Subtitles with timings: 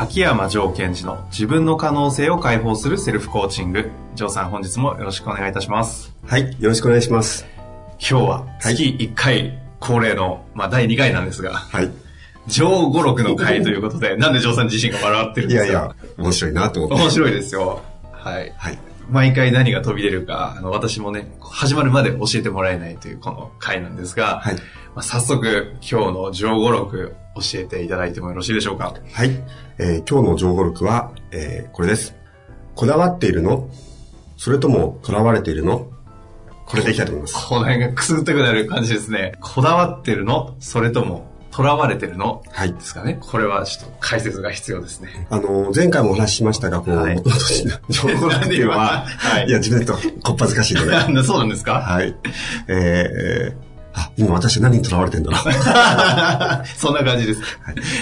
[0.00, 7.46] 秋山城賢治の自分の可能性を解放するセルフコーチング城さん本日もよろしくお願いいたしますはい、よろしくお願いします。
[7.98, 11.90] 今日は月1回恒例の、まあ、第2回なんですがはい。
[12.46, 15.66] 上五六の回ということでなんで城さん自身が笑ってるんですか？
[15.66, 17.02] いやいや、面白いなと思って。
[17.04, 18.78] 面白いですよはいはい。
[19.08, 24.54] 毎回何が飛び出るか、あの、私もね、始まるまで教えてもらえないというこの回なんですが、はい。
[24.54, 24.60] ま
[24.96, 28.94] あ、早速、今日の上五六教えていただいてもよろしいでしょうか？
[29.12, 29.30] はい。
[29.78, 32.14] えー今日の情報録は、えーこれです。
[32.74, 33.70] こだわっているの？
[34.36, 35.90] それとも囚われているの？
[36.66, 37.48] これでいきたいと思います。
[37.48, 39.32] この辺がくすぐったくなる感じですね。
[39.40, 40.56] こだわってるの？
[40.58, 42.42] それとも、囚われてるの？
[42.52, 42.80] はいで。
[42.80, 43.18] すかね。
[43.20, 45.26] これはちょっと解説が必要ですね。
[45.30, 50.92] あのー前回もお話ししましたが、こう、はい元々 情報録っていうのは、はいいや、自分でと、こっぱずかしいので。
[50.94, 51.98] は そうなんですか？
[52.02, 52.14] い。
[52.68, 55.42] えーあ、今私何に囚われてんだろう。
[56.78, 57.40] そんな感じです。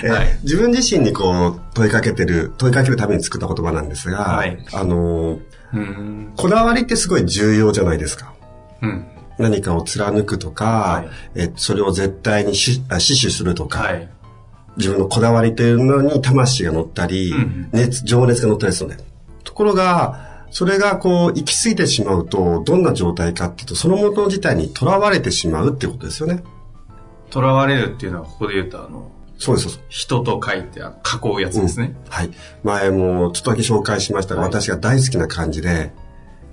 [0.05, 5.39] えーはい自分自身にこう、問いかけてる、問いかけるために作った言葉なんですが、はいあのー
[5.73, 6.33] うーん。
[6.37, 8.33] こだわりってすごい重要じゃないですか。
[8.83, 9.07] うん。
[9.39, 14.09] 何かを貫くとか、はいえそれを絶対にしあ死守するとか、はい。
[14.77, 19.05] 自分のこだわりというのに魂が乗ったり、うん熱、情熱が乗ったりするので。
[19.45, 26.43] ところが、それがこう、行き過ぎてしまうと、どんな状態かっていうと、そのもの自体に囚われてしまうってことですよね。
[27.31, 29.85] 囚われるっていうのは、ここで言うと、あの、そうです、そうです。
[29.89, 30.83] 人と書いて、囲
[31.37, 31.97] うやつですね。
[32.09, 32.31] はい。
[32.65, 35.93] 前もちょっとだけ紹介しましたが、はい私が大好きな漢字で、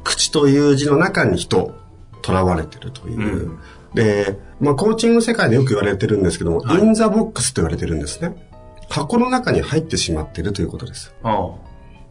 [0.04, 1.74] 口という字の中に人、
[2.24, 3.20] 囚われてるという。
[3.20, 3.22] う
[3.54, 3.60] ん
[3.94, 8.36] で、まあ、コーチング世界でよく言われてるんですけども、はい in the box と言われてるんですね。
[8.90, 11.14] 箱の中に入ってしまっているということです。
[11.24, 11.52] あ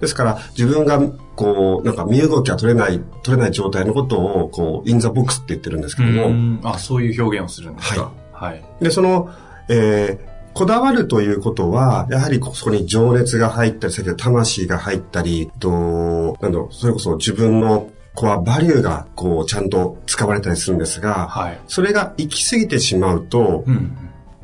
[0.00, 1.00] ですから、自分が、
[1.36, 6.06] こう、なんか身動きが取れない、取れない状態のことを、こう、 in the box って言ってるんですけあ。
[6.06, 8.12] ども、うんあ、そういう表現をするんですか。
[8.32, 8.64] はい。
[8.80, 9.30] で、その、
[9.68, 21.60] えーこだわるということは、やはりそこに情熱が入ったり、先ほど魂が入ったり、と、なんだろう、それこそ自分のコアバリューが、こう、ちゃんと使われたりするんですが、はい。
[21.66, 23.96] それが行き過ぎてしまうと、うん。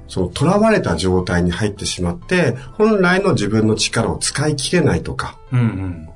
[0.08, 6.08] その囚われた状態に入ってしまって、本来の自分の力を使い切れないとか、うんうん。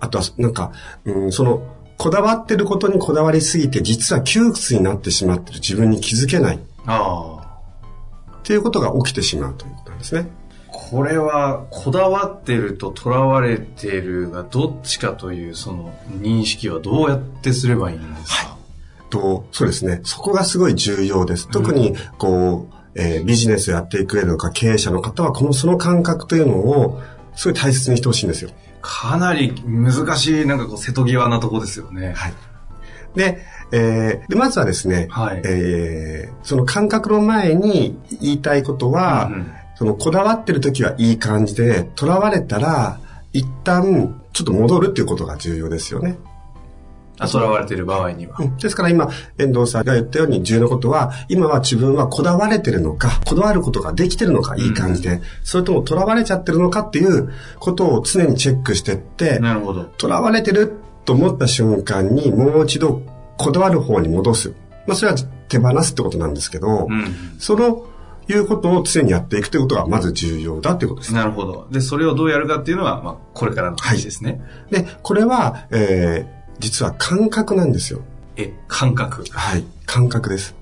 [0.00, 0.72] あとは、なんか、
[1.04, 1.62] うん、その、
[1.96, 8.38] こだわってることにこだわりすぎて、実は窮屈になってしまってる自分に気づけないっああ。
[8.44, 10.28] ていうことが起きてしまうということなんですね。
[10.70, 18.56] これは、こだわってると囚われてるがどっちかという、その認識はどうやってすればいいんですか、
[19.10, 20.00] と、そうですね。
[20.04, 21.48] そこがすごい重要です。
[21.48, 27.00] 特に、こう、えービジネスをやっていく上でのか、経営者の方は、この、その感覚というのを、
[27.34, 28.50] すごい大切にしてほしいんですよ。
[28.82, 32.12] かなり難しい、なんかこう、瀬戸際なとこですよね。
[32.14, 32.34] はい。
[33.14, 33.38] で、
[33.72, 42.98] えーで、まずはですね、はいえーその感覚の前に言いたいことは、うんうんそのこだわってる時はいい感じで、囚われたら、
[43.32, 46.18] 一旦、ちょっと戻るっていうことが重要ですよね。
[47.20, 48.36] あ、囚われてる場合には。
[48.40, 59.88] うんですから今、遠藤さんが言ったように重要なことは、今は自分はこだわれてるのか、こだわることができてるのか、いい感じで、それとも囚われちゃってるのかっていうことを常にチェックしてって、なるほど。
[59.96, 60.72] 囚われてる
[61.04, 63.02] と思った瞬間にもう一度
[63.36, 64.54] こだわる方に戻す。
[64.88, 65.18] まあそれは
[65.48, 67.36] 手放すってことなんですけど、うん。
[67.38, 67.86] その
[68.28, 71.14] いうことを常にやっていくということがまず重要だということです。
[71.14, 71.66] なるほど。
[71.70, 74.42] で、それをどうやるかっていうのは、まあ、これからの話ですね。
[74.70, 78.00] で、これは、えー、実は感覚なんですよ。
[78.36, 79.24] え、感覚。
[79.30, 79.64] はい。
[79.86, 80.54] 感覚です。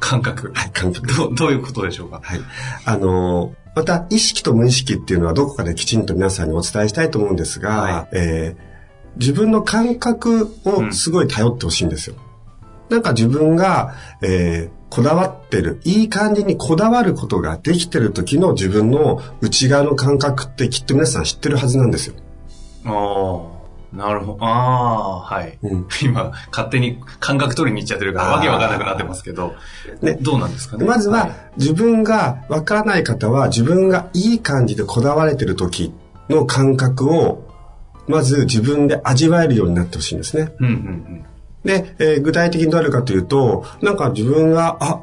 [0.00, 0.52] 感覚。
[0.54, 1.06] はい、感覚。
[1.06, 2.20] どう、どういうことでしょうか？
[2.22, 2.40] はい。
[2.84, 8.74] あのーまた、意識と無意識っていうのはどこかできちんと皆さんにお伝えしたいと思うんですが、はいえー
[9.16, 12.16] 自分の感覚をすごい頼ってほしいんですよ。
[12.88, 22.14] なんか自分が、えーこだわってる、いい感じにこだわることができてる時の自分の内側の感覚ってきっと皆さん知ってるはずなんですよ。
[22.84, 24.44] ああ、なるほど。
[24.44, 25.58] ああ、はい。
[25.62, 29.56] うん今、勝手に感覚取りに行っちゃってるから、わけわかんなくなってますけど、
[30.00, 30.84] ねどうなんですかね？
[30.84, 35.92] まずは、自分がわからない方は自分がいい感じでこだわれてる時
[36.28, 37.50] の感覚を
[38.06, 40.52] まず自分で味わえるようになってほしいんですね。
[40.60, 41.24] うんうん
[41.64, 45.00] で、えー具体的にどうやるかというと、なんか自分が、あ、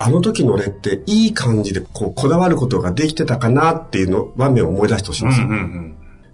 [0.00, 5.32] あの時の俺っていい感じでこうこだわることができてたかなっていうの場面を思い出してほしいんうん。
[5.32, 5.46] ですよ。
[5.46, 5.60] うんうん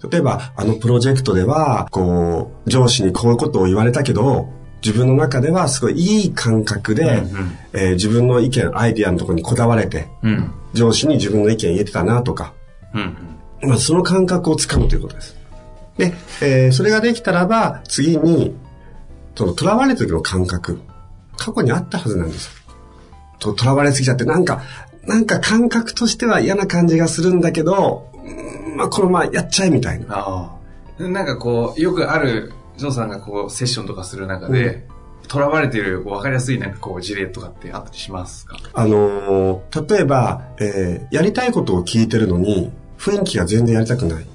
[0.03, 0.11] うん。
[0.11, 4.49] 例えば、あのプロジェクトでは、こう、上司にこういうことを言われたけど、
[4.85, 10.53] 自分の中ではすごいいい感覚で、うんうんえー自分の意見、アイディアのところにこだわれて、うん。
[10.75, 12.53] 上司に自分の意見言えてたなとか、
[12.93, 13.17] うん
[13.63, 13.69] うん。
[13.71, 15.37] まあ、その感覚をつかむということです。
[15.97, 16.13] で、
[16.43, 18.55] えーそれができたらば、次に、
[19.35, 20.81] その、囚われた時の感覚、
[21.37, 22.53] 過去にあったはずなんですよ。
[23.39, 24.63] と、囚われすぎちゃって、なんか、
[25.07, 30.07] なんか感覚としては嫌な感じがするんだけど、うんまあ、このままやっちゃえみたいな。
[30.11, 30.59] あ
[31.01, 31.03] あ。
[31.03, 34.87] なんかこう、よくある、ジョーさんがこう、セッションとかする中で、
[35.31, 38.57] 囚われている、分かりやすいなんかこう、事例とかってあったりしますか？
[38.73, 44.27] あのー例えば、えーやりたいことを聞いてるのに、雰囲気が全然やりたくない。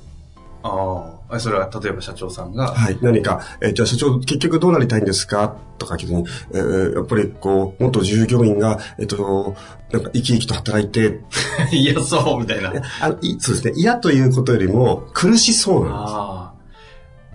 [0.63, 1.19] ああ。
[1.38, 2.98] それは、例えば社長さんが、はい。
[3.02, 9.56] 何か、えーじゃあ社長、結局どうなりたいんですかとか聞いてに、えーやっぱりこう、元従業員が、えっ、と、
[9.92, 11.20] なんか生き生きと働いて、
[11.72, 12.74] 嫌そう、みたいな。
[13.02, 13.74] あのいそうですね。
[13.76, 16.49] 嫌ということよりも苦しそうなんです。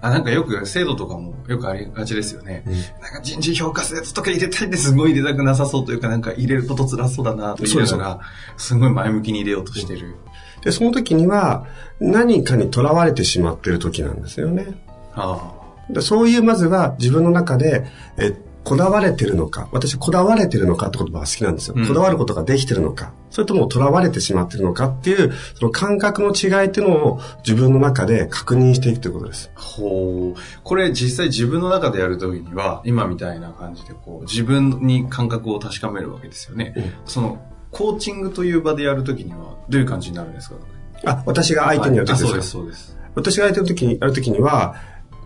[0.05, 0.09] ああ。
[0.09, 2.63] あ、なんかよく制度とかもよくありがちですよね。
[2.67, 8.21] うんなんか人事評価説とか入れたいんですごい入れたくなさそうというか、なんか入れること辛そうだなと言いながら、
[8.57, 10.17] すごい前向きに入れようとしてる。
[10.63, 11.67] で、その時には
[12.01, 14.67] 何かにとらわれてしまっている時なんですよね。
[15.15, 15.53] あ
[15.91, 17.87] でそういうまずは自分の中で、
[18.17, 18.35] え
[18.65, 21.75] こだわれてるのか、私こだわれてるのかって言葉が好きなんですよ。
[21.77, 29.51] うんこだわることができてるのか、それともとらわれてしまってるのかっていう、その感覚の違いっていうのを自分の中で確認していくということです。
[29.55, 29.61] あ。
[29.61, 30.41] ほう。
[30.63, 36.73] これ実際自分の中でやるときには、今みたいな感じでこう、自分に感覚を確かめるわけですよね。
[36.77, 37.39] うんその、
[37.71, 40.57] コーチングという場でやるときには、どういう感じになるんですか？
[41.05, 42.97] あ、私が相手にやるときですか、あそうです、そうです。
[43.15, 44.77] 私が相手の時にやるときには、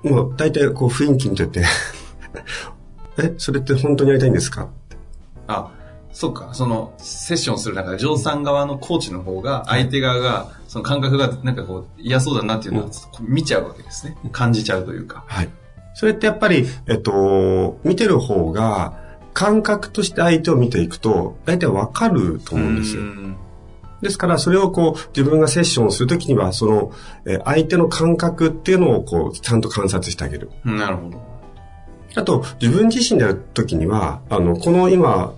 [0.02, 1.62] もう大体こう雰囲気見てて、
[3.19, 4.69] え、それって本当にやりたいんですか？
[5.47, 5.73] あ、
[6.12, 14.17] そっか、その、セッションする中で、ジョーさん側のコーチの方が、相手側が、その感覚が、なんかこう、嫌そうだなっていうのを見ちゃうわけですね。
[14.32, 15.25] 感じちゃうというか。
[15.26, 15.49] はい。
[15.94, 23.03] それってやっぱり、えっと、見てる方が、感覚として相手を見ていくと、大体わかると思うんですよ。
[23.03, 23.37] ん
[24.03, 26.93] ですから、それをこう、自分がセッションをするときには、その、
[27.25, 30.50] えー相手の感覚っていうのをこう、ちゃんと観察してあげる。
[30.64, 31.38] なるほど。
[32.14, 35.34] あと、自分自身でやるときには、あの、この今、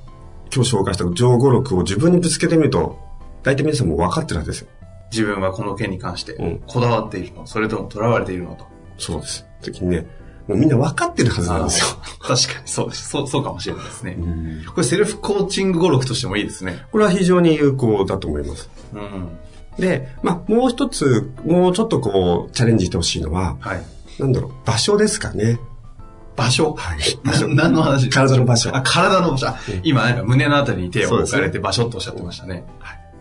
[0.55, 2.99] 今日紹介した情語録を自分にぶつけてみると、
[3.43, 4.69] 大体皆さんも分かってるはずですよ。
[5.13, 8.67] 自分はこの件に関してうん、こだわっているの、それとも囚われているのと。
[8.99, 9.47] そうです。
[9.63, 10.07] 時にね、
[10.47, 11.87] もうみんな分かってるはずなんですよ。
[12.21, 13.09] 確かにそうです。
[13.09, 14.17] そう、そうかもしれないですね。
[14.19, 16.85] うんこれセルフコーチング語録としてもいいですね。
[16.93, 18.71] これは非常に有効だと思います。
[18.93, 19.29] うん。
[19.79, 23.83] で、まあ、もう一つ、もうちょっとこう、チャレンジしてほしいのは、はい。
[24.19, 25.59] なんだろう、場所ですかね。
[26.37, 26.75] 場所？
[26.75, 26.99] はい。
[27.25, 27.49] な場所。
[27.49, 28.09] 何の話？
[28.11, 29.47] 体の場所あ、体の場所。
[29.83, 32.65] 今なんか胸のあたりに手を置かれて場所とおっしゃってましたね。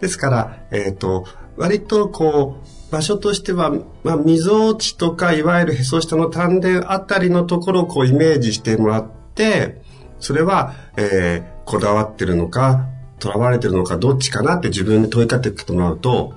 [0.02, 1.26] ですから、えっ、と、
[1.58, 3.72] 割とこう、場所としては、
[4.04, 9.82] まあ、溝落ちとか、いわゆるへそ下の丹田あたりのところをこうイメージしてもらって、
[10.20, 12.88] それは、えーこだわってるのか、
[13.22, 16.34] 囚われてるのか、どっちかなって自分に問いかけてもらうと、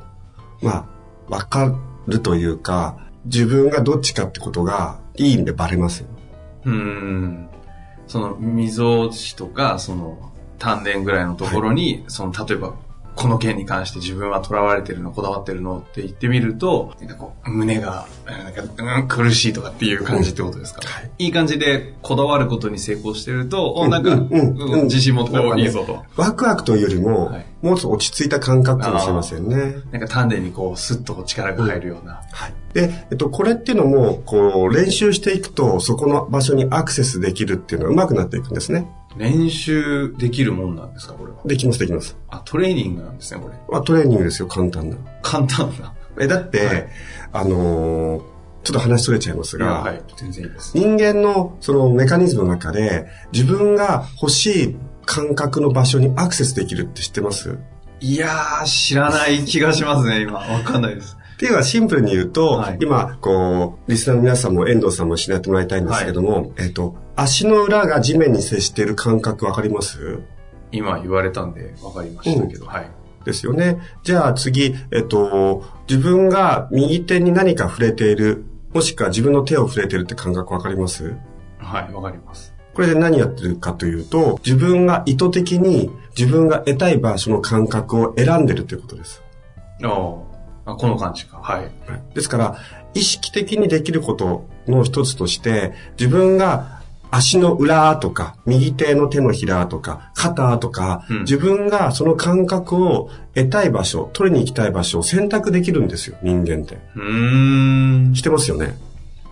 [0.60, 0.86] ま
[1.30, 1.74] あ、わか
[2.06, 6.08] るというか、自分がどっちかってことが、いい意味でバレますよ。
[6.64, 7.48] うーん。
[8.06, 12.74] その、溝落ちとか、その、丹田ぐらいのところに、その、例えば、
[13.14, 26.04] この件に関して自分は囚われてるの、こだわってるのって言ってみると、なんかこう、胸が、なんか、うん、苦しいとかっていう感じってことですか、はいいい感じでこだわることに成功してると、おなんか、うんうんうんうん自信持っていいぞと。
[26.16, 29.76] ワクワクというよりも、はいもうちょっと落ち着いた感覚かもしれませんね。
[29.92, 32.20] なんか丹田にこう、スッと力が入るような。
[32.32, 32.54] はい。
[32.74, 38.88] で、えっと、これっていうのも、こう、練習していくと、そこの場所にアクセスできるっていうのが上手くなっていくんですね。
[39.16, 41.38] 練習できるもんなんですか、これは？
[41.44, 42.16] できます、できます。
[42.28, 43.54] あ、トレーニングなんですね、これ。
[43.70, 44.96] まあ、トレーニングですよ、簡単な。
[45.22, 45.94] 簡単な。
[46.20, 46.88] え、だって、はい
[47.32, 48.32] あのー
[48.64, 50.78] ちょっと話それちゃいますが、はい、全然いいです。
[50.78, 57.58] 人間のそのメカニズムの中で、自分が欲しい感覚の場所にアクセスできるって知ってます？
[57.98, 60.38] いやー、知らない気がしますね、今。
[60.38, 61.16] わかんないです。
[61.42, 70.20] っていうのはシンプルに言うと、はい今、こう、リスナーの皆さんも遠藤さんも知ってもらいたいんですけども、えっと、足の裏が地面に接している感覚わかります？
[70.70, 72.90] 今言われたんでわかりましたけど、はい。
[73.24, 73.80] ですよね。
[74.04, 81.16] じゃあ次、えっと、自分が右手に何か触れている、もしくは自分の手を触れているって感覚わかります？
[81.58, 82.54] はい、わかります。
[82.72, 89.20] これで何やってるかというと、自分が意図的に自分が得たい場所の感覚を選んでるということです。
[89.82, 90.31] ああ。
[90.64, 91.38] あ、この感じか。
[91.38, 91.70] はい。
[92.14, 92.56] ですから、
[92.94, 106.78] 意識的にできることの一つとして、自分が足の裏とか、右手の手のひらとか、肩とか、うん自分がその感覚を得たい場所、取りに行きたい場所を選択できるんですよ、人間って。
[106.96, 108.22] うーんし。
[108.22, 108.78] てますよね。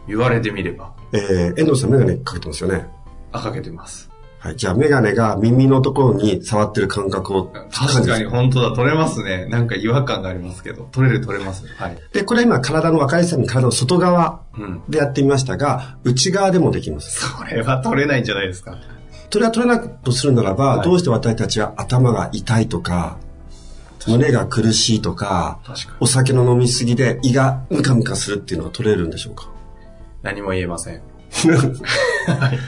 [0.06, 0.92] 言われてみれば。
[1.12, 2.86] えー、遠藤さんメガネかけてますよね。
[3.32, 4.09] あ、かけてます。
[4.40, 4.56] はい。
[4.56, 9.44] じゃあメガネが耳のところに触ってる感覚を確かに本当だ、取れますね。
[9.46, 10.88] なんか違和感がありますけど。
[10.92, 11.66] 取れる取れます。
[11.76, 11.98] はい。
[12.12, 14.82] で、これ今体の分かりやすいように体の外側うん。
[14.88, 17.20] でやってみましたが、内側でもできます。
[17.20, 18.78] それは取れないんじゃないですか。
[19.30, 23.18] それは取れなくとするならば、はいどうして私たちは頭が痛いとか、
[24.08, 25.96] 胸が苦しいとか、確かに。
[26.00, 29.50] お酒の飲みすぎで胃がムカムカするっていうのが取れるんでしょうか？
[30.22, 31.02] 何も言えません。
[31.48, 32.58] はい。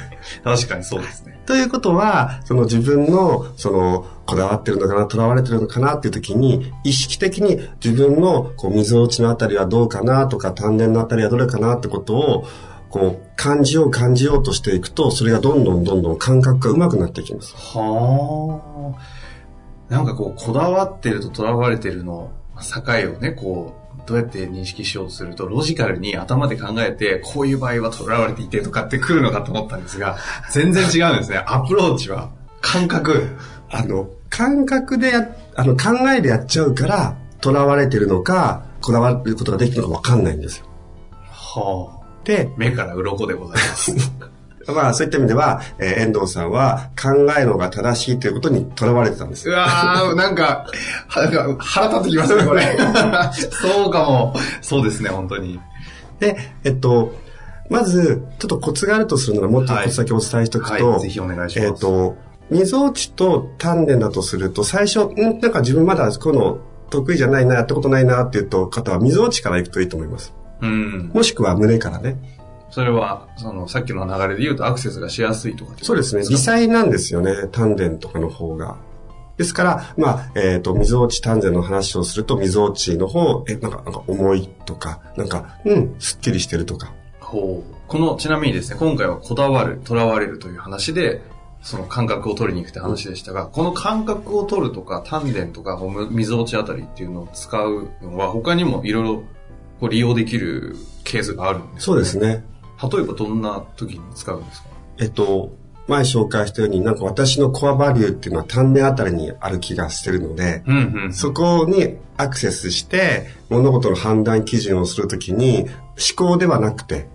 [0.44, 1.40] 確かにそうですね。
[1.46, 12.46] ということは、その自分の、その、こだわってるのかな、囚われてるのかなっていう時に、意識的に自分の、こう、溝落ちのあたりはどうかなとか、丹田のあたりはどれかなってことを、
[12.88, 17.54] こう、感じよう感じようとしていくと、それがどんどんどんどん感覚が上手くなっていきます。
[17.56, 19.92] はあ。
[19.92, 30.16] なんかこう、こだわってると囚われてるの、境をね、こう、どうやって認識しようとすると、ロジカルに頭で考えて、こういう場合は囚われていてとかって来るのかと思ったんですが、
[30.50, 31.38] 全然違うんですね。
[31.46, 32.30] アプローチは、
[32.60, 33.28] 感覚。
[33.70, 40.66] あの、感覚でや、あの、考えでやっちゃうから、囚われてるのか、こだわることができるのかわかんないんですよ。
[41.28, 42.02] はあ。
[42.24, 43.94] で、目から鱗でございます。
[44.68, 49.54] まあそういった意味では、えー遠藤さんは考えるのが正しいということにとらわれてたんですよ。
[49.54, 50.66] うわー、なんか、
[51.08, 52.76] はなんか腹立ってきますね、これ。
[53.32, 54.34] そうかも。
[54.60, 55.60] そうですね、本当に。
[56.18, 57.14] で、えっと、
[57.70, 61.68] まず、ちょっとコツがあるとするなら、もっとコツだけお伝えしておくと、はい、ぜひお願いします。
[61.68, 62.16] えっと、
[62.50, 65.40] 溝落ちと丹田だとすると、最初、ん？
[65.40, 66.58] なんか自分まだこの
[66.90, 70.34] 得意じゃないな、やったことないなっていうと方は溝落ちから行くといいと思います。
[70.60, 71.10] うん。
[71.14, 72.16] もしくは胸からね。
[72.72, 76.22] それは、その、さっきの流れで言うとアクセスがしやすいとかそうですね。
[76.22, 77.46] 微細なんですよね。
[77.52, 78.78] 丹田とかの方が。
[79.36, 86.94] ですから、まあ、えっ、と、溝落ち丹田の話をすると、溝落ちの方、え、なんか、なんか重いとか、なんか、うん、すっきりしてるとか。
[87.20, 87.74] ほう。
[87.88, 91.20] この、ちなみにですね、今回はこだわる、囚われるという話で、
[91.60, 99.02] その感覚を取りに行くって話でしたが、この感覚を取るとか、丹田とか、む溝落ちあたりっていうのを使うのは、他にもいろい
[99.82, 102.44] ろ利用できるケースがあるんですそうですね。
[102.90, 104.68] 例えばどんな時に使うんですか？
[104.98, 105.52] えっと、
[105.88, 111.12] 前紹介したように、なんか私のコアバリューっていうのは丹田あたりにある気がしてるので、うんうん。
[111.12, 115.66] そこにアクセスして、物事の判断基準をするときに、
[116.16, 117.08] 思考ではなくて、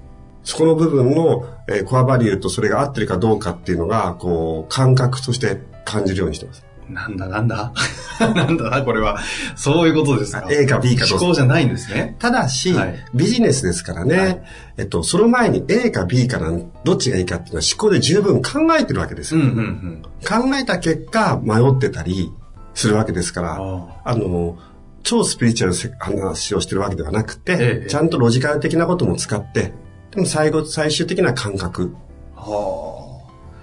[0.43, 6.65] そこの部分の、えーコアバリューとそれが合ってるかどうかっていうのが、こう、感覚として感じるようにしてます。
[6.89, 7.73] なんだなんだ？
[8.19, 9.19] なんだな、これは。
[9.55, 10.47] そういうことですか。
[10.49, 12.15] A か B かどう思考じゃないんですね。
[12.19, 14.43] ただし、はいビジネスですからね、はい
[14.77, 19.41] えっと、その前に A か B かなんどっちがいいかっていうのは思考で十分考えてるわけですよ。
[19.41, 20.01] うんうんうん。
[20.27, 22.31] 考えた結果、迷ってたり
[22.73, 24.57] するわけですから、ああの、
[25.03, 29.73] 超スピリチュアルせ話をしてるわけではなくて、ええちゃんとロジカル的なことも使って、
[30.11, 31.93] でも最後、最終的な感覚。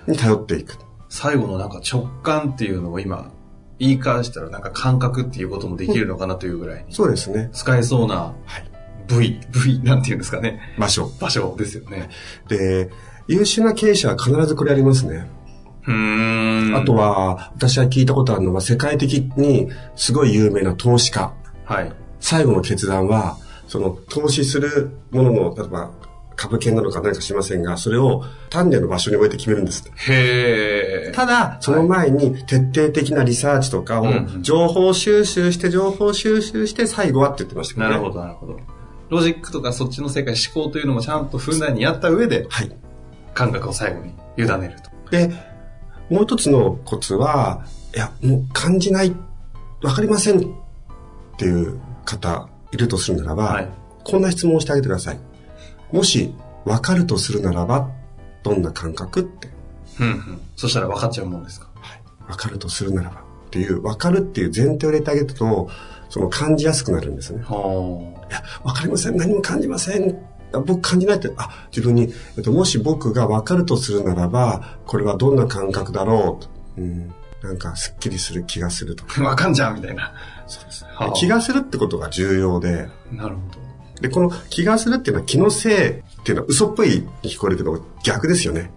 [0.07, 0.77] に頼っていく。
[1.15, 3.31] 最後のなんか直感っていうのを今、
[3.79, 7.51] 言い返したらなんか感覚っていうこともできるのかなというぐらいにそうですね。
[7.53, 8.69] 使えそうなはい。
[9.07, 10.61] 部位、部位なんていうんですかね。
[10.77, 11.09] 場所。
[11.21, 12.11] 場所ですよね。
[12.49, 12.91] で、
[13.29, 15.31] 優秀な経営者は必ずこれやりますね。
[15.87, 16.75] うーん。
[16.75, 21.33] あと、は、私は聞いたことあるのは、世界的にすごい有名な投資家。
[21.65, 21.93] はい。
[22.19, 23.37] 最後の決断は、
[23.69, 25.93] その投資するものの、例えば
[26.37, 29.85] 株券なのか何か知りませんが、それを丹田の場所に置いて決めるんです。
[29.95, 31.13] へえ。
[31.13, 37.93] ただ、その前に徹底的なリサーチとかをうん情報収集して、情報収集して最後はって言ってましたけどね。
[37.93, 38.59] なるほど、なるほど。
[39.11, 42.73] ロジックとかそっちの世界、思考というのもちゃんとふんだんにやった上で、はい。
[43.35, 45.11] 感覚を最後に委ねると。
[45.11, 45.29] で、
[46.11, 47.65] もう一つのコツは、
[47.95, 49.15] いや、もう感じない、
[49.83, 50.43] わかりませんっ
[51.37, 53.69] ていう方いるとするならば、はい。
[54.05, 55.19] こんな質問をしてあげてください。
[55.93, 57.91] もし、わかるとするならば、
[58.43, 59.49] どんな感覚って、
[60.01, 60.41] うんうん。
[60.57, 61.69] そしたら分かっちゃうもんですか？
[62.29, 65.71] わかるとするならばっていう、わかるっていう前提を入れてあげると、
[66.09, 67.43] その感じやすくなるんですね。
[67.43, 69.17] はいや、わかりません。
[69.17, 70.17] 何も感じません？
[70.53, 76.45] あ僕感じないって、あ、自分に、えっと、もし僕がわかるとするならば、これはどんな感覚だろう？
[76.45, 76.51] と。
[76.79, 77.13] うん。
[77.43, 79.21] なんか、すっきりする気がするとか。
[79.21, 79.31] あ。
[79.31, 80.15] 分かんじゃうみたいな。
[80.47, 83.64] そうですはあ気がするってことが重要で、なるほど。
[84.01, 86.89] で、この気がするっていうのは気のせいっていうのは嘘っぽい
[87.23, 88.71] に聞こえるけど、逆ですよね。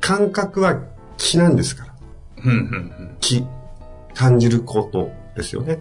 [0.00, 0.80] 感覚は
[1.16, 1.94] 気なんですから。
[2.44, 2.58] うんうんう
[3.04, 3.16] ん。
[3.20, 3.44] 気、
[4.14, 5.80] 感じることですよね。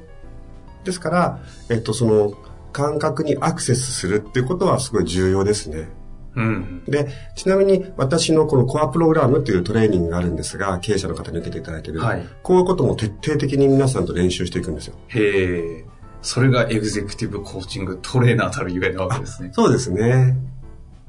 [0.84, 2.34] ですから、えっと、その、
[2.72, 5.90] 感覚にアクセスするっていうことはすごい重要ですね。
[6.36, 6.84] うん。
[6.86, 12.00] で、ちなみに私のこのコアプログラムっていうトレーニングがあるんですが、経営者の方に受けていただいている。
[12.00, 14.96] はいこういうことも徹底的に皆さんと練習していくんですよ。
[15.10, 15.86] へえ。
[16.22, 19.50] それがエグゼクティブコーチングトレーナーたるゆえなわけですね。
[19.54, 20.36] そうですね。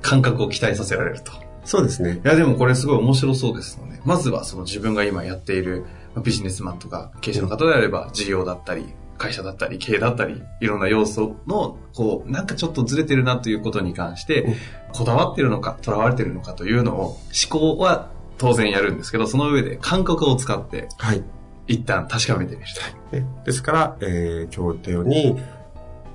[0.01, 1.33] 感覚を期待させられると。
[1.65, 2.21] そうですね。
[2.25, 8.87] いや、でもこれすごい面白そうですので、まずはその自分が今やっているまあビジネスマンとか経営者の方であれば、事業だったり、
[9.19, 14.57] 会社だったり、経営だったり、いろんな要素の、こう、なんかちょっとずれてるなということに関して、
[14.93, 17.05] こだわってるのか、とらわれてるのかというのを、
[17.51, 21.23] 思考は当然やるんですけど、その上で感覚を使って、はい。
[21.67, 22.69] 一旦確かめてみる
[23.11, 23.17] と。
[23.17, 25.41] ねですから、えー、今日言ったように、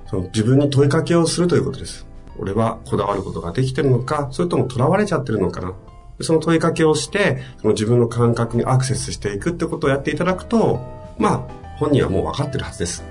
[0.06, 2.06] その自分に問いかけをするということです。
[2.38, 5.74] 俺はこだわることができてるのか、それとも囚われちゃってるのかな。
[6.20, 10.80] その問いかけをして、その自分の感覚にアクセスしていくってことをやっていただくと、
[11.18, 13.04] まあ、本人はもう分かってるはずです。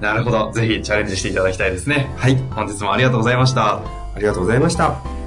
[0.00, 0.52] なるほど。
[0.52, 2.12] ぜひチャレンジしていただきたいですね。
[2.16, 2.36] はい。
[2.36, 3.78] 本日もありがとうございました。
[3.78, 3.82] あ
[4.18, 5.17] りがとうございました。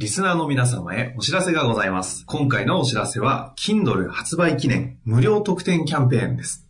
[0.00, 2.24] リスナーの皆様へお知らせがございます。
[2.24, 6.66] 今回のお知らせは Kindle 発売記念無料特典キャンペーンです。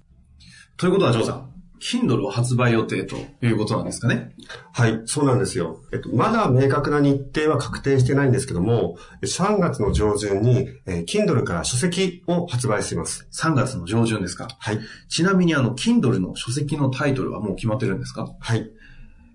[0.77, 4.33] ということは、ジョーさん、Kindle を発売予定ということなんですかね？
[4.73, 5.81] はい、そうなんですよ。
[5.93, 13.29] えっと、まだ明確な日程は確定してないんですけども、3月の上旬に、えー Kindle から書籍を発売します。
[13.33, 14.49] ?3 月の上旬ですか？
[14.59, 14.81] はい。
[15.09, 18.29] ちなみにあの、Kindle の書籍のタイトルはもう決まってるんですか？
[18.41, 18.69] はい。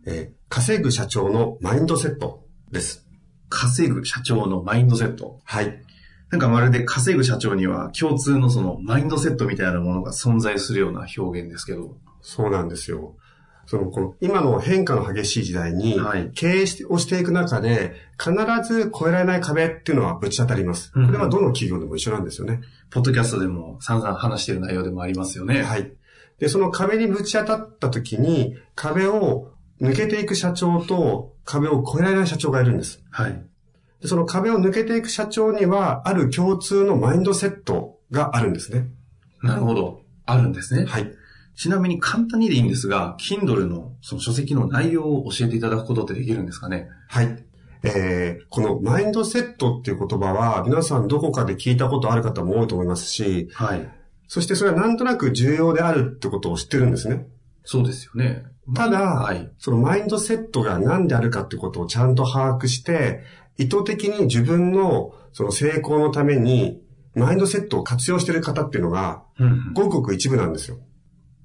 [0.05, 3.04] えー稼ぐ社長のマインドセットです。
[3.49, 5.39] 稼ぐ社長のマインドセット。
[5.43, 5.81] はい。
[6.31, 11.97] なんかまるで稼ぐ社長には共通のそのマインドセットみたいなものが存在するような表現ですけど。
[12.21, 13.15] そうなんですよ。
[13.67, 18.33] その、この、今の変化の激しい時代に、はい経営してをしていく中で、必
[18.67, 20.91] ず越えられない壁っていうのはぶち当たります。
[20.91, 22.61] こうんれはどの企業でも一緒なんですよね。
[22.89, 25.63] ポッドキャストでも散々話している内容でもありますよね。
[25.63, 25.91] はい。
[26.39, 33.01] で、その壁にぶち当たった時に、壁を抜けていく社長と、壁を越えられない社長がいるんです。
[33.11, 33.41] はい。
[34.01, 38.87] でその壁を抜けていく社長には、ある共通のマインドセットがあるんですね。
[39.41, 40.01] なるほど。
[40.25, 40.85] あるんですね。
[40.85, 41.11] はい。
[41.55, 46.89] ちなみに簡単にでいいんですが、Kindle のその書籍の内容を教えていただくことってできるんですかね？
[47.07, 47.43] はい。
[47.83, 53.89] えー、このマインドセットっていう言葉は、皆さんどこかで聞いたことある方も多いと思いますし、はい。
[54.27, 57.27] そしてそれはなんとなく重要であるってことを知ってるんですね。
[57.65, 58.45] そうですよね。
[58.73, 59.51] ただ、はい。
[59.57, 63.23] そのマインドセットが何であるかってことをちゃんと把握して、
[63.57, 66.81] 意図的に自分のその成功のために、
[67.15, 70.77] マインドセットを活用している方っていうのが、うんうんごくごく一部なんですよ。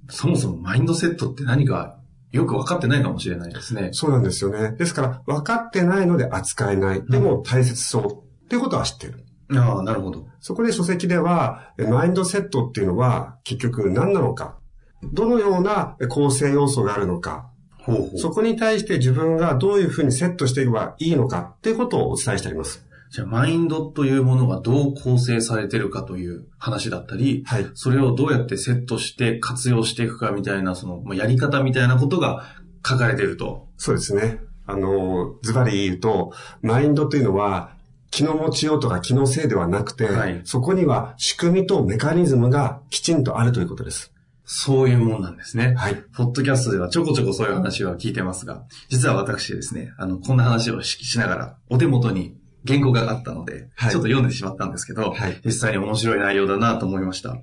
[0.09, 2.01] そもそもマインドセットって何か
[2.33, 3.91] よく分かってないかもしれないですね。
[3.93, 4.73] そうなんですよね。
[4.77, 7.03] ですから、分かってないので扱えない。
[7.07, 8.45] でも大切そう。
[8.45, 9.25] っていうことは知ってる。
[9.53, 10.27] ああ、なるほど。
[10.39, 14.60] そこで書籍では、えマインドセットっていうのは結局何なのか。
[15.03, 17.51] どのような構成要素があるのか。
[17.79, 18.19] ほうほう。
[18.19, 22.87] そこに対して自分がどういうふうにセットしていけばいいのかっていうことをお伝えしてあります。
[23.11, 27.67] じゃあ、マインドというものがどう構成されてるかという話だったり、はい。
[27.75, 32.45] それをどうやってセットして活用していくかみたいな、その、まあやり方みたいなことが
[32.87, 33.67] 書かれていると。
[33.79, 34.39] そうですね。
[34.67, 36.33] あの、ズバリ言うと、
[36.63, 37.73] マインドというのは、
[38.13, 44.13] 気の持ちようとか気のせいではなくて、はいそこには仕組みとメカニズムがきちんとあるということです。
[44.53, 45.75] そういうもんなんですね。
[45.77, 45.95] はい。
[46.13, 52.37] ポッドキャストではちょこちょこそういう話は聞いてますが、実は私ですね、あの、こんな話をししながら、お手元に
[52.67, 57.37] 原稿があったので、はいちょっと読んでしまったんですけど、はい実際に面白い内容だなと思いました。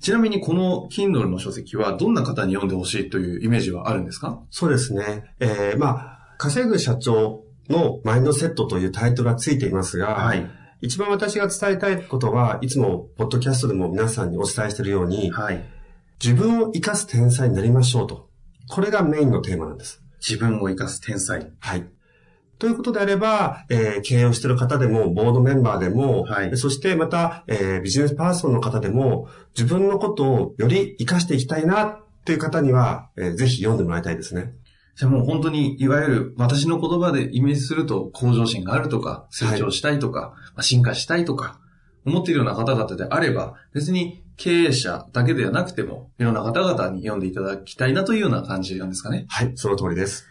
[0.00, 4.40] ちなみにこの Kindle の書籍はどんな方に読んでほしいというイメージはあるんですか？
[4.50, 5.36] そうですね。
[5.38, 10.50] えー、まあ、稼ぐ社長のマインドセットというタイトルがついていますが、はい。
[10.80, 15.64] 一番私が伝えたいことは、いつもポッドキャストでも皆さんにお伝えしているように、はい。
[16.22, 18.28] 自分を生かす天才になりましょうと。
[18.68, 20.02] これがメインのテーマなんです。
[20.26, 21.52] 自分を生かす天才。
[21.60, 21.86] はい。
[22.58, 34.54] ということであれば、えー経営をしている方でも、ボードメンバーでも、はいそしてまた、えービジネスパーソンの方でも、自分のことをより活かしていきたいなっていう方には、えーぜひ読んでもらいたいですね。
[34.96, 41.60] じゃあもう本当に、いわゆる私の言葉でイメージすると向上心があるとか、成長したいとか、まあ進化したいとか、
[42.06, 49.26] 思っているような方々であれば、別に経営者だけではなくても、いろんな方々に読んでいただきたいなというような感じなんですかね。
[49.28, 50.26] はい、その通りです。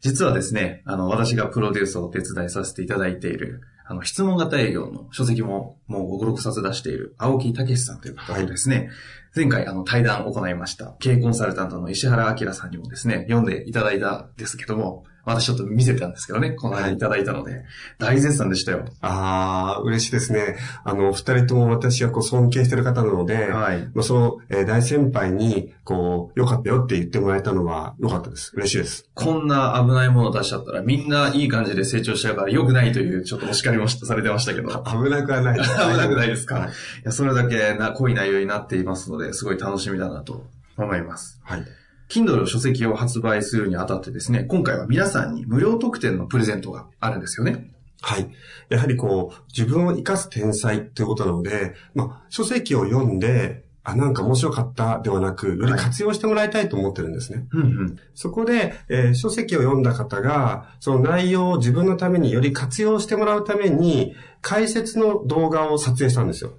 [0.00, 8.90] 実はですね、あの、私がプロデュースをお手伝いさせていただいている、あの、質問型営業の書籍ももう5、6冊出している青木武さんという方とですね、
[9.34, 17.64] 前回あの対談を行いました、経営コンサルタントの石原明さんにもですね、読んでいただいたんですけども、私ちょっと見せたんですけどね、この間いただいたので、
[17.98, 18.84] 大絶賛でしたよ。
[19.00, 20.56] ああ、嬉しいですね。
[20.84, 28.52] あの、二人とも私はこう尊敬してる方なので、はいまあ、その、えー大先輩に、こう、良かったよって言ってもらえたのは良かったです。
[28.56, 29.08] 嬉しいです。
[29.14, 34.68] こんな危ないものを出しちゃったら、みんないい感じで成長しちゃうから良くないという、ちょっとお叱りもされてましたけど。
[34.68, 35.60] 危なくはない。
[35.60, 36.70] 危 危なくないですか、はいい、
[37.04, 40.44] や、それだけな濃い内容になっていますので、すごい楽しみだなと
[40.76, 41.40] 思います。
[41.44, 41.64] はい。
[42.08, 47.70] Kindle 書籍を発売するにあたってですね、今回は皆さんに無料特典のプレゼントがあるんですよね。
[48.00, 48.30] はい。
[48.68, 57.46] やはりこう、自分を生かす天才ということなので、まあ、書籍を読んで、あ、なんか面白かったではなく、より活用してもらいたいと思ってるんですね。
[57.52, 57.96] うんうん。
[58.14, 66.52] そこで、えー書籍を読んだ方が、その内容を自分のためにより活用してもらうために、解説の動画を撮影したんですよ。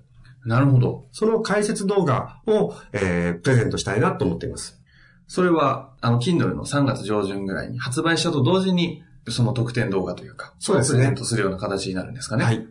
[0.45, 1.07] なるほど。
[1.11, 4.79] その解説動画を、えープレゼントしたいなと思っています。
[5.27, 12.43] それは、あの、Kindle の3月上旬ぐらいに発売したと同時に、その特典動画というか、そうですねプレゼントするような形になるんですかね。
[12.43, 12.65] はい。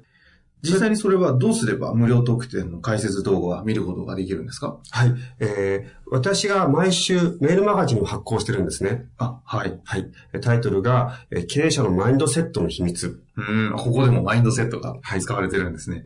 [0.62, 4.78] 実際にそれはどうすれば無料特典の解説動画は見ることができるんですか？
[4.92, 5.14] はい。
[5.40, 9.04] えー私が毎週メールマガジンを発行してるんですね。
[9.18, 9.78] あ、はい。
[9.84, 10.10] はい。
[10.40, 13.20] タイトルが、えー経営者のマインドセットの秘密。
[13.36, 16.04] うん、ここでもマインドセットがはい使われてるんですね。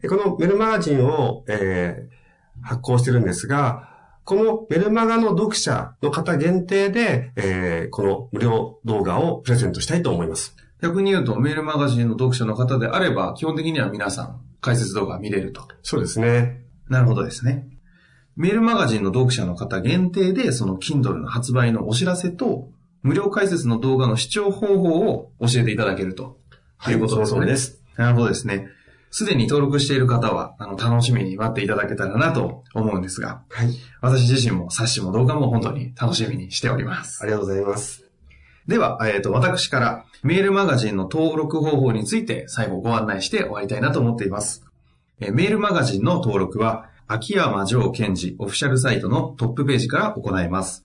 [0.00, 2.16] でこのメルマガジンを、えー
[2.62, 3.90] 発行してるんですが、
[4.26, 10.56] このメルマガの読者の方限定で、えーこの無料動画をプレゼントしたいと思います。
[10.82, 15.62] 逆に言うと、メールマガジンの読者の方であれば、基本的には皆さん解説動画見れると。
[15.84, 16.64] そうですね。
[16.88, 17.68] なるほどですね。
[18.34, 22.68] メールマガジンの読者の方限定で、その Kindle の発売のお知らせと、
[23.02, 26.40] 無料解説の動画の視聴方法を教えていただけると。
[26.78, 27.30] はいいうことですね。
[27.30, 27.80] その通りです。
[27.96, 28.66] なるほどですね。
[29.10, 33.70] すでに登録している方は、あの、楽しみに待っていただけたらなと思うんですが、はい。
[34.00, 37.22] 私自身も冊子も動画も本当に楽しみにしております。
[37.22, 38.04] ありがとうございます。
[38.68, 44.64] では、えっ、と、私からメールマガジンの登録方法について最後ご案内して終わりたいなと思っています。
[45.20, 50.84] えーメールマガジンの登録は、秋山城賢治オフィシャルサイトのトップページから行います。